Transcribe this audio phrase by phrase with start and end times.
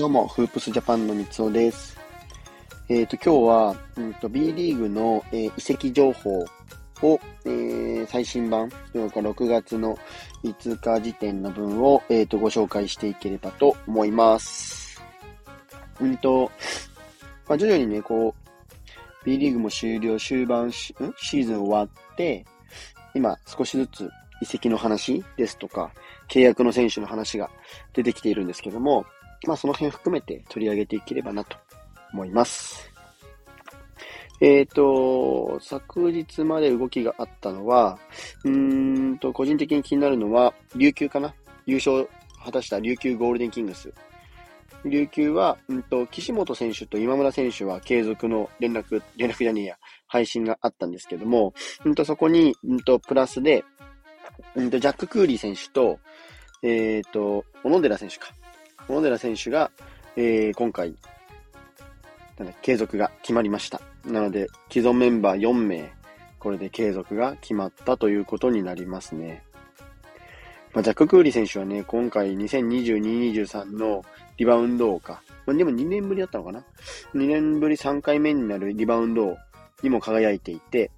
[0.00, 1.98] どうも、フープスジャパンの三つおです。
[2.88, 6.38] えっ、ー、と、今日は、うんと、B リーグの、えー、移籍情報
[7.02, 9.98] を、えー、最新版、6月の
[10.42, 15.02] 5日時点の分を、えっ、ー、と、ご紹介していければと思います。
[16.00, 16.50] うんと、
[17.46, 22.46] まあ、徐々にね、こう、B リーグも終了、終盤し、シーズン終わって、
[23.14, 24.10] 今、少しずつ
[24.40, 25.92] 移籍の話ですとか、
[26.30, 27.50] 契約の選手の話が
[27.92, 29.04] 出てきているんですけども、
[29.46, 31.56] まあその辺含めて取り上げていければなと
[32.12, 32.90] 思います。
[34.40, 37.98] えっ、ー、と、昨日まで動きがあったのは、
[38.44, 41.34] うーんと、個人的に気になるのは、琉球かな？
[41.66, 42.08] 優勝
[42.42, 43.92] 果たした琉球ゴールデンキングス。
[44.86, 51.52] 琉球は、うんと、岸本選手と今村選手は継続の連絡、連絡じゃねえや、配信があったんですけども、
[51.84, 53.62] うんと、そこに、うんと、プラスで、
[54.54, 55.98] うんと、ジャック・クーリー選手と、
[56.62, 58.28] えっ、ー、と、小野寺選手か。
[58.88, 59.70] 小野寺選手が、
[60.16, 60.94] えー、今回、
[62.62, 63.80] 継続が決まりました。
[64.04, 65.92] なので、既存メンバー4名、
[66.38, 69.42] これで継続が決まったということになりますね。
[70.72, 74.04] まあ、ジャック・クーリー選手はね、今回2022-23の
[74.36, 75.22] リバウンド王か。
[75.44, 76.64] まあ、でも2年ぶりだったのかな
[77.14, 79.38] ?2 年ぶり3回目になるリバウンド王
[79.82, 80.90] にも輝いていて、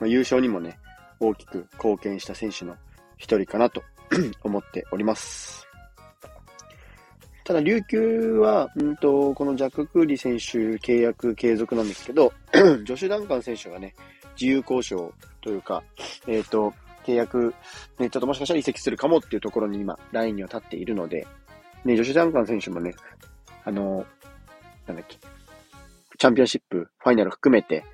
[0.00, 0.78] まあ、優勝にもね、
[1.20, 2.76] 大きく貢献した選手の
[3.16, 3.82] 一人かなと
[4.42, 5.66] 思っております。
[7.44, 12.32] ただ、琉球は、うんと、このジャック・クーリ選手契約継続なんですけど、
[12.84, 13.94] ジョシュ・ダンカン選手がね、
[14.34, 15.82] 自由交渉というか、
[16.26, 16.72] えっ、ー、と、
[17.04, 17.54] 契約、
[17.98, 21.26] ね、ちょっともしかしたら移籍するかもっていうところに今、ラインには立っているので、
[21.84, 22.94] ね、ジョシュ・ダンカン選手もね、
[23.64, 24.06] あの、
[24.86, 25.18] なんだっけ、
[26.18, 27.84] チャンピオンシップ、ファイナル含めて、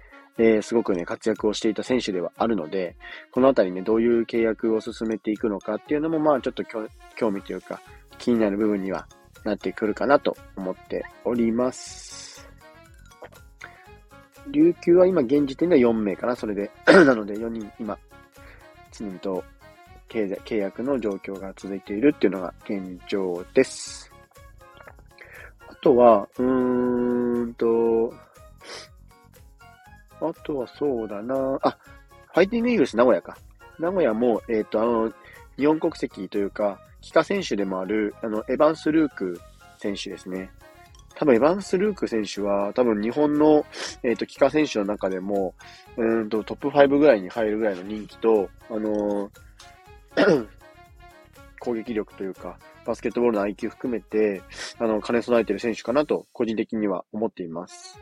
[0.42, 2.96] えー、すごくね、活躍をしていた選手ではあるので、
[3.30, 6.64] このあたりね、どういう契約を進めていくのかっていうのも、まあ、ちょっと
[7.14, 7.82] 興味というか、
[8.16, 9.06] 気になる部分には
[9.44, 12.48] なってくるかなと思っております。
[14.50, 16.70] 琉球は今現時点では4名かな、それで。
[16.87, 17.98] なので4人今、
[18.93, 19.44] 常にと
[20.09, 24.10] 契約の状況が続いているっていうのが現状です。
[25.69, 28.14] あとは、うーんと、
[30.20, 31.76] あとはそうだなあ、
[32.32, 33.36] ファイティングイーグルス名古屋か。
[33.78, 35.12] 名古屋も、えっ、ー、と、あの、
[35.56, 39.41] 日本国籍というか、帰化選手でもある、あの、エヴァンス・ルーク
[39.78, 40.50] 選手ですね。
[41.14, 43.64] 多分、エヴァンス・ルーク選手は、多分日本の、
[44.03, 45.54] えっ、ー、と、帰化選手の中でも、
[45.97, 50.48] うんと、トップ5ぐらいに入るぐらいの人気と、あのー、
[51.60, 54.42] 攻撃力というか、バスケットボールの IQ 含めて、
[54.78, 57.98] あの、兼ね備えてる選手かなと、個人的には思っています。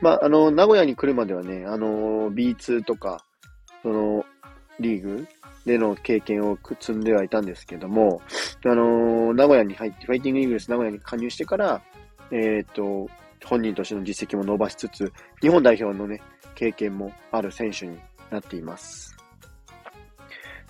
[0.00, 3.24] まあ、あの、名古屋に来るまではね、あの、B2 とか、
[3.82, 4.24] その、
[4.78, 5.26] リーグ
[5.66, 8.22] での経験を積んではいたんですけども、
[8.64, 11.82] あの、名古屋に入って、ファイティングイーグルス名古屋に加入してから、
[12.30, 13.08] えっ、ー、と、
[13.44, 16.22] 本人としての実績も伸ばしつつ、日本代表のね、
[16.54, 17.98] 経験もある選手に
[18.30, 19.16] なっています。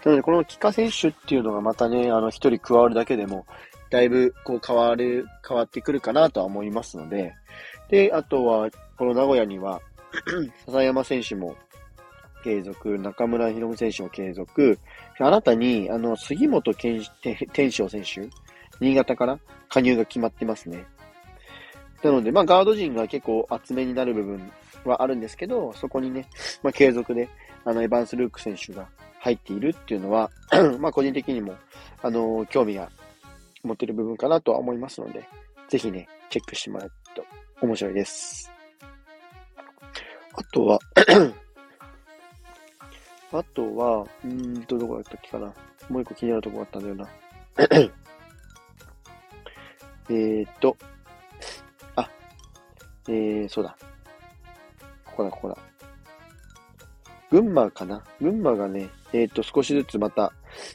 [0.04, 3.46] なので、この帰化選手っていうのがまたね、あの、一人加わるだけでも、
[3.90, 7.34] だいぶ、こう、変わる、変わってくるかなとは思いますので、
[7.88, 8.68] で、あとは、
[9.00, 9.80] この名古屋には、
[10.66, 11.56] 笹山選手も
[12.44, 14.78] 継続、中村博美選手も継続、
[15.18, 17.02] 新たに、あの、杉本健
[17.54, 18.28] 天翔選手、
[18.78, 19.38] 新潟から
[19.70, 20.84] 加入が決まってますね。
[22.02, 24.52] なので、まあ、ガード陣が結構厚めになる部分
[24.84, 26.28] はあるんですけど、そこにね、
[26.62, 27.30] まあ、継続で、
[27.64, 28.86] あの、エヴァンス・ルーク選手が
[29.20, 30.30] 入っているっていうのは
[30.78, 31.54] まあ、個人的にも、
[32.02, 32.90] あの、興味が
[33.62, 35.26] 持てる部分かなとは思いますので、
[35.70, 37.24] ぜひね、チェックしてもらえると
[37.66, 38.59] 面白いです。
[40.34, 40.78] あとは
[43.32, 45.54] あとは、うーんと、どこだったっけかな。
[45.88, 47.08] もう一個気になるとこがあったんだよな。
[50.10, 50.76] えっと、
[51.94, 52.10] あ、
[53.08, 53.76] えー、そうだ。
[55.04, 55.56] ここだ、ここだ。
[57.30, 60.32] 群馬かな群馬がね、えー、と、少しずつまた、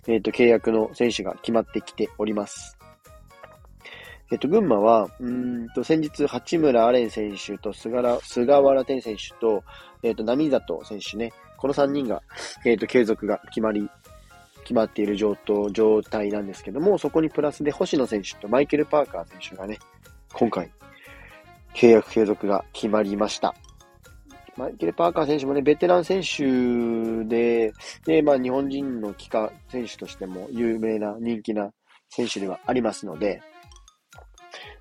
[0.08, 2.78] えー、と、契約の選手が決まってきております。
[4.32, 9.64] えっと、群馬は、うんと、先日、八村アレン選手と菅原、菅原天選手と、
[10.02, 12.24] えっと、波里選手ね、この3人が、
[12.66, 13.88] えっ、ー、と、継続が決まり、
[14.64, 15.38] 決まっている状
[15.72, 19.78] 状態なんですけども、そこにプラスで星野選手とマイケル・パーカー選手がね、
[20.34, 20.72] 今回、
[21.76, 23.54] 契約継続が決まりました。
[24.58, 27.74] マイケル・パーカー選手もね、ベテラン選手で、
[28.06, 31.72] で、まあ日本人の帰化選手としても有名な人気な
[32.10, 33.42] 選手ではありますので、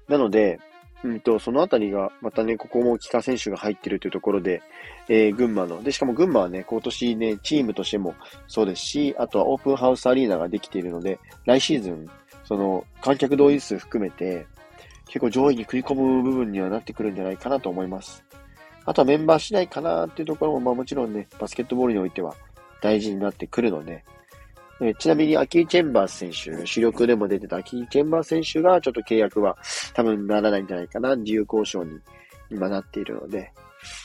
[0.08, 0.58] なので、
[1.04, 4.62] うんと、そのあたりが、またね、ここも帰化選手が入ってるというところで、
[5.08, 8.14] えー、群馬の、で、しかも群馬はね、今年ね、チームとしても
[8.48, 12.08] そうですし、あとはオープンハウスアリーナができているので、来シーズン、
[12.44, 14.46] その、観客動員数含めて、
[15.06, 18.24] 結構上位に食い込む部分にはなってくるんじゃないかなと思います。
[18.86, 22.34] あとはメンバー次第かなっていうところも、まあもちろんね、バスケットボールにおいては
[22.80, 24.04] 大事になってくるので、
[24.80, 29.56] えちなみにアキー・チェンバース選手、主力でも出てたアキー・チェンバース選手がちょっと契約は
[29.92, 32.00] 多分ならないんじゃないかな、自由交渉に
[32.50, 33.52] 今なっているので、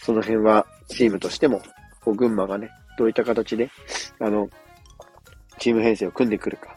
[0.04, 1.62] その辺はチームとしても、
[2.02, 3.70] こう群馬がね、どういった形で、
[4.20, 4.50] あの、
[5.58, 6.76] チーム編成を組んでくるか、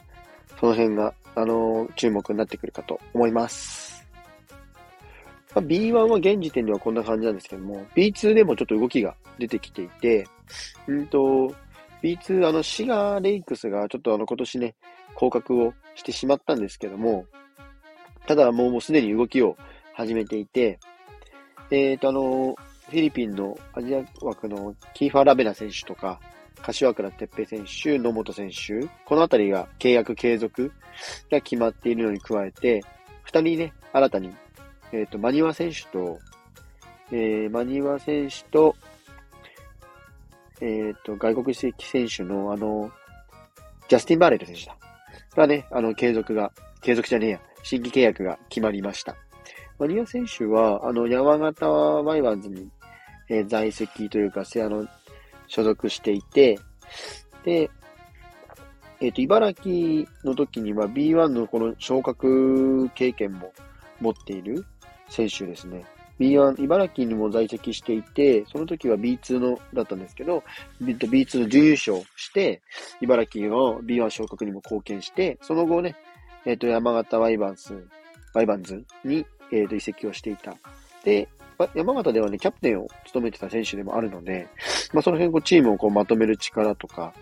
[0.59, 4.07] その辺が、あの、注目になってくるかと思います。
[5.55, 10.27] まあ、B1 は現時点ではこんな感じなんですけども、B2 でもちょっと動きが出てきていて、
[10.87, 11.55] うんと、
[12.03, 14.75] B2、あの、シガーレイクスがちょっとあの、今年ね、
[15.15, 17.27] 降格をしてしまったんですけども、
[18.27, 19.57] ただもうすでに動きを
[19.95, 20.79] 始めていて、
[21.71, 22.57] えっ、ー、と、あの、
[22.89, 26.21] フィリピンのアジア枠のキーファー・ラベナ選手とか、
[26.61, 30.73] 柏倉哲平選手、野本選手、このあたりが契約継続
[31.31, 32.83] が決まっているのに加えて、
[33.25, 34.31] 二人ね、新たに、
[34.93, 36.19] えっ、ー、と、マニワ選手と、
[37.11, 38.77] えー、マニワ選手と、
[40.63, 42.93] えっ、と、外国籍選手の、あの、
[43.89, 44.77] ジャスティン・バーレット選手だ。
[45.35, 49.17] がね、あの、継続が、継続じゃねえや、新規契約が決まりました。
[49.81, 52.71] マニア選手は、あの、山形ワイワンズに、
[53.29, 54.87] えー、在籍というか、あの、
[55.49, 56.61] 所属していて、
[57.45, 57.69] で、
[59.01, 63.53] えっ、ー、と、茨城の時には B1 のこの昇格経験も
[64.01, 64.65] 持っている
[65.09, 65.85] 選手ですね。
[66.23, 70.45] B1、茨城にも在籍していて、その時は B2 の、だったんですけど、
[70.81, 72.63] B2 の準優勝して、
[73.01, 75.97] 茨城の B1 昇格にも貢献して、その後ね、
[76.45, 77.75] えっ、ー、と、山形ワイバンス、
[78.35, 80.55] ワイバンズに、えっ、ー、と、移籍をしていた。
[81.05, 81.29] で、
[81.75, 84.49] 山形ではね、キャプテンを務めてた選手でもあるので、
[84.93, 87.13] まあ、その辺、こう、チームをこうまとめる力とか、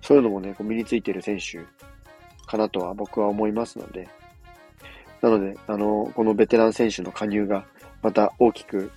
[0.00, 1.58] そういうのもね、こう身についている選手
[2.46, 4.08] かなとは僕は思いますので、
[5.22, 7.66] なので、あの、このベテラン選手の加入が
[8.02, 8.90] また大きく、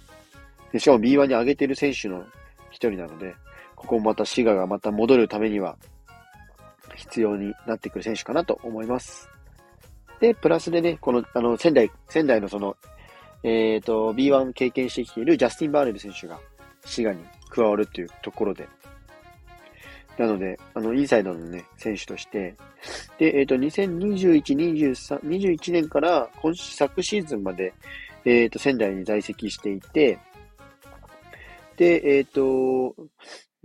[0.71, 2.23] でしかも B1 に上げている選手の
[2.69, 3.35] 一人なので、
[3.75, 5.75] ここもまた滋賀がまた戻るためには
[6.95, 9.29] 必要になってくる選手かなと思います。
[10.19, 12.77] で、プラスでね、この、あの、仙台、仙台のその、
[13.43, 16.39] えっ、ー、と、B1 経験してきているジャスティン・バーレル選手が
[16.85, 18.67] 滋賀に加わるというところで、
[20.17, 22.55] なので、あの、インサイドのね、選手として、
[23.17, 27.73] で、えっ、ー、と、2021、23、21年から今昨シーズンまで、
[28.25, 30.19] えっ、ー、と、仙台に在籍していて、
[31.77, 32.95] で、えっ、ー、と、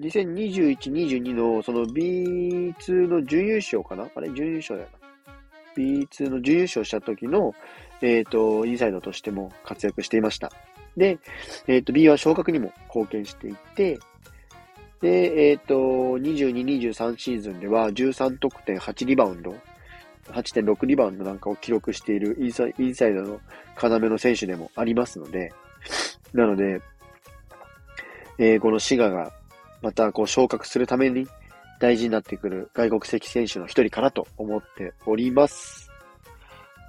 [0.00, 4.08] 2021、22のその B2 の準優勝かな？
[4.14, 4.30] あれ？
[4.32, 5.32] 準優勝だよな。
[5.76, 7.54] B2 の準優勝した時の、
[8.02, 10.50] えっ、ー、と、インサイドとしても活躍していました。
[10.96, 11.18] で、
[11.66, 13.98] えっ、ー、と、B1 昇格にも貢献していて、
[15.00, 15.74] で、えっ、ー、と、
[16.18, 19.54] 22、23シーズンでは13得点8リバウンド、
[20.32, 23.40] 8.6リバウンドなんかを記録しているインサイインサイドの
[23.80, 25.52] 要の選手でもありますので、
[26.32, 26.80] なので、
[28.38, 29.32] えー、この滋賀が
[29.82, 31.26] またこう昇格するために
[31.80, 35.90] 大事になってくる外国籍選手の一人かなと思っております。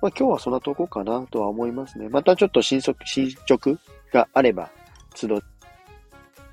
[0.02, 2.08] まあ、今日はそんなとこかなとは思いますね。
[2.10, 3.80] またちょっと新速、進捗
[4.14, 4.70] があれば、
[5.16, 5.42] 都度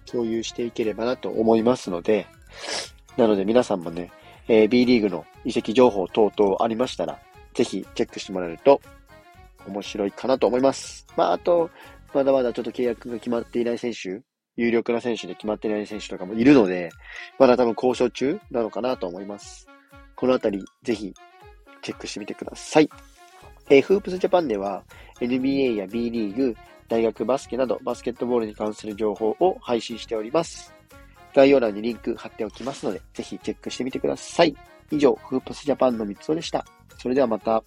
[0.07, 2.27] 共有していければなと思いますので、
[3.17, 4.11] なので皆さんもね、
[4.49, 7.19] えー、B リーグの移籍情報等々ありましたら、
[7.55, 8.81] ぜひチェックしてもらえると
[9.67, 11.07] 面白いかなと思います。
[11.17, 11.71] まあ、あと、
[12.13, 14.23] まだまだちょっと契約が決まっていない選手、
[14.57, 16.91] 有力な選手で決まっていない選手とかもいるので、
[17.39, 19.67] まだ多分交渉中なのかなと思います。
[20.15, 21.13] このあたり、ぜひ、
[21.83, 22.89] チェックしてみてください。
[23.69, 24.85] えー、フープスジャパンでは、
[25.21, 26.57] NBA や B リーグ、
[26.89, 30.74] 大学バスケなどバスケットボールに関する情報を配信しております。
[31.35, 34.57] 概要欄にリンク貼っておきますので、ぜひチェックしてみてください。
[34.91, 36.65] 以上、フープスジャパンの三つでした。
[36.99, 37.63] それではまた。